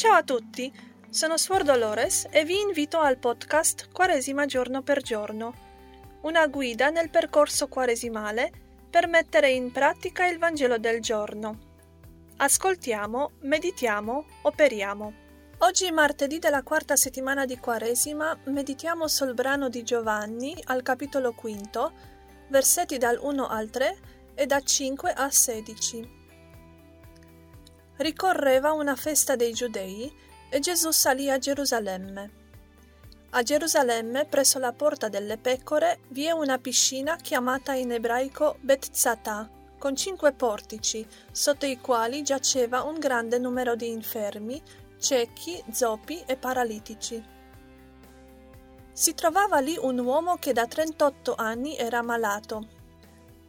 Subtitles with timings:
[0.00, 0.72] Ciao a tutti,
[1.10, 5.52] sono Suor Dolores e vi invito al podcast Quaresima giorno per giorno,
[6.22, 8.50] una guida nel percorso quaresimale
[8.88, 11.58] per mettere in pratica il Vangelo del giorno.
[12.38, 15.12] Ascoltiamo, meditiamo, operiamo.
[15.58, 21.92] Oggi martedì della quarta settimana di Quaresima meditiamo sul brano di Giovanni al capitolo quinto,
[22.48, 23.98] versetti dal 1 al 3
[24.34, 26.19] e da 5 a 16
[28.00, 30.10] ricorreva una festa dei giudei
[30.48, 32.38] e Gesù salì a Gerusalemme.
[33.30, 39.48] A Gerusalemme, presso la porta delle pecore, vi è una piscina chiamata in ebraico Betzatà,
[39.78, 44.60] con cinque portici, sotto i quali giaceva un grande numero di infermi,
[44.98, 47.22] ciechi, zoppi e paralitici.
[48.92, 52.78] Si trovava lì un uomo che da 38 anni era malato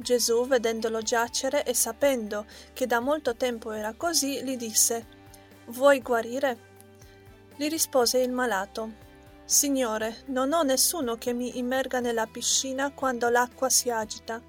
[0.00, 5.04] Gesù, vedendolo giacere e sapendo che da molto tempo era così, gli disse
[5.66, 6.66] Vuoi guarire?
[7.56, 9.06] Gli rispose il malato
[9.44, 14.40] Signore, non ho nessuno che mi immerga nella piscina quando l'acqua si agita.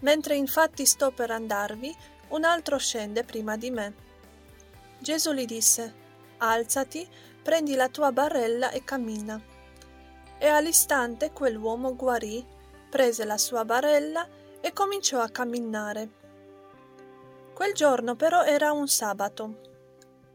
[0.00, 1.92] Mentre infatti sto per andarvi,
[2.28, 3.94] un altro scende prima di me.
[4.98, 5.94] Gesù gli disse
[6.36, 7.08] Alzati,
[7.42, 9.40] prendi la tua barella e cammina.
[10.38, 12.46] E all'istante quell'uomo guarì,
[12.88, 14.28] prese la sua barella
[14.60, 16.18] e cominciò a camminare.
[17.54, 19.68] Quel giorno però era un sabato.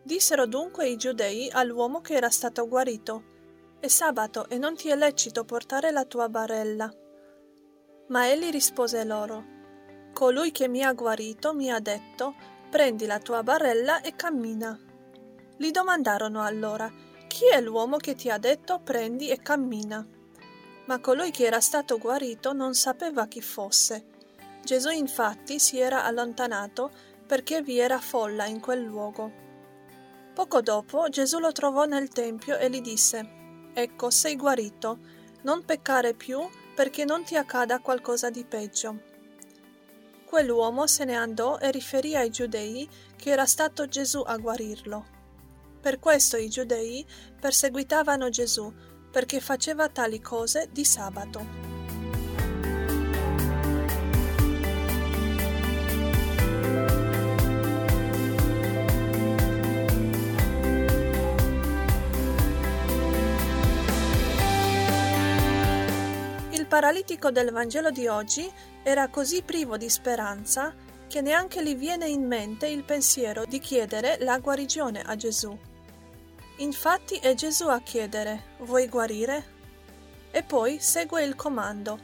[0.04, 3.24] Dissero dunque i giudei all'uomo che era stato guarito,
[3.80, 6.92] è sabato e non ti è lecito portare la tua barella.
[8.08, 9.54] Ma egli rispose loro,
[10.14, 12.36] Colui che mi ha guarito mi ha detto,
[12.70, 14.80] prendi la tua barella e cammina.
[15.58, 16.90] Gli domandarono allora,
[17.28, 20.08] chi è l'uomo che ti ha detto prendi e cammina?
[20.86, 24.14] Ma colui che era stato guarito non sapeva chi fosse
[24.66, 26.90] Gesù infatti si era allontanato
[27.28, 29.32] perché vi era folla in quel luogo.
[30.34, 34.98] Poco dopo Gesù lo trovò nel Tempio e gli disse, Ecco, sei guarito,
[35.44, 36.40] non peccare più
[36.74, 39.14] perché non ti accada qualcosa di peggio.
[40.26, 45.06] Quell'uomo se ne andò e riferì ai giudei che era stato Gesù a guarirlo.
[45.80, 47.06] Per questo i giudei
[47.40, 48.74] perseguitavano Gesù,
[49.12, 51.75] perché faceva tali cose di sabato.
[66.76, 68.52] Paralitico del Vangelo di oggi
[68.84, 70.76] era così privo di speranza
[71.08, 75.58] che neanche gli viene in mente il pensiero di chiedere la guarigione a Gesù.
[76.58, 79.46] Infatti è Gesù a chiedere Vuoi guarire?
[80.32, 81.98] E poi segue il comando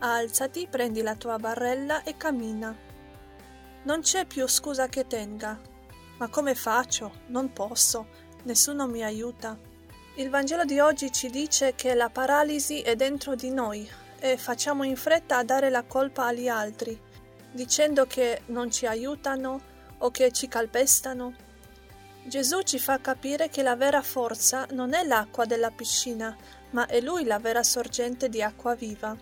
[0.00, 2.76] Alzati, prendi la tua barella e cammina.
[3.84, 5.56] Non c'è più scusa che tenga.
[6.18, 7.12] Ma come faccio?
[7.28, 8.08] Non posso.
[8.42, 9.56] Nessuno mi aiuta.
[10.16, 13.88] Il Vangelo di oggi ci dice che la paralisi è dentro di noi,
[14.18, 16.98] e facciamo in fretta a dare la colpa agli altri,
[17.50, 19.60] dicendo che non ci aiutano
[19.98, 21.34] o che ci calpestano.
[22.24, 26.36] Gesù ci fa capire che la vera forza non è l'acqua della piscina,
[26.70, 29.16] ma è Lui la vera sorgente di acqua viva.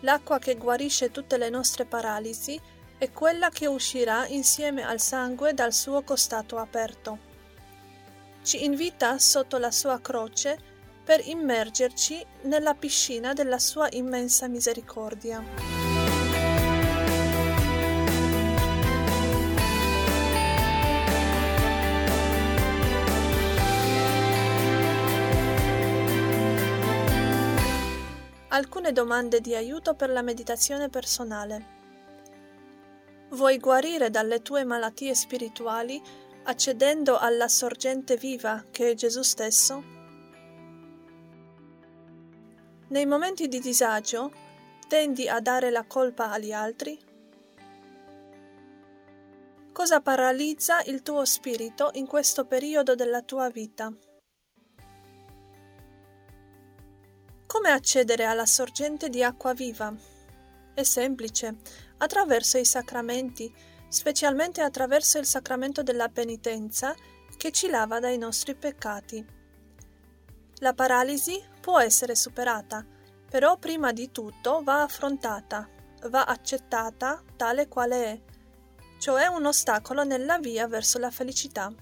[0.00, 2.60] L'acqua che guarisce tutte le nostre paralisi
[2.98, 7.32] è quella che uscirà insieme al sangue dal suo costato aperto.
[8.42, 10.72] Ci invita sotto la sua croce
[11.04, 15.42] per immergerci nella piscina della sua immensa misericordia.
[28.48, 31.72] Alcune domande di aiuto per la meditazione personale.
[33.30, 36.00] Vuoi guarire dalle tue malattie spirituali
[36.44, 40.03] accedendo alla sorgente viva che è Gesù stesso?
[42.94, 44.30] Nei momenti di disagio
[44.86, 46.96] tendi a dare la colpa agli altri?
[49.72, 53.92] Cosa paralizza il tuo spirito in questo periodo della tua vita?
[57.46, 59.92] Come accedere alla sorgente di acqua viva?
[60.72, 61.56] È semplice,
[61.96, 63.52] attraverso i sacramenti,
[63.88, 66.94] specialmente attraverso il sacramento della penitenza
[67.36, 69.26] che ci lava dai nostri peccati.
[70.58, 72.84] La paralisi può essere superata,
[73.30, 75.66] però prima di tutto va affrontata,
[76.10, 78.20] va accettata tale quale è,
[78.98, 81.72] cioè un ostacolo nella via verso la felicità.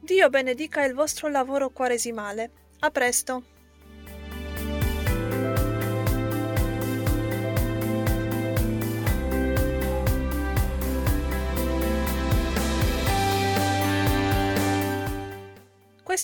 [0.00, 2.50] Dio benedica il vostro lavoro quaresimale.
[2.80, 3.51] A presto!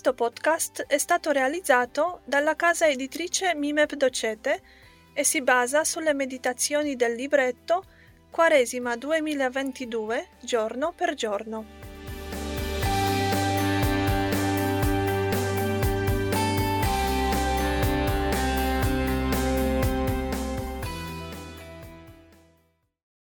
[0.00, 4.62] Questo podcast è stato realizzato dalla casa editrice Mimep Docete
[5.12, 7.82] e si basa sulle meditazioni del libretto
[8.30, 11.77] Quaresima 2022 giorno per giorno.